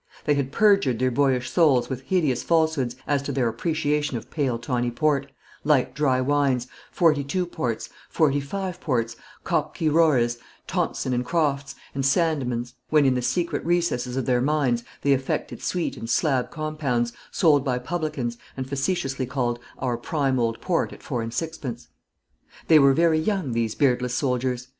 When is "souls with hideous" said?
1.51-2.41